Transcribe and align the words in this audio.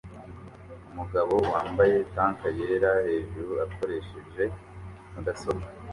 Umugabo 0.91 1.33
wambaye 1.53 1.95
tank 2.15 2.39
yera 2.59 2.91
hejuru 3.07 3.51
akoresheje 3.65 4.43
mudasobwa 5.11 5.67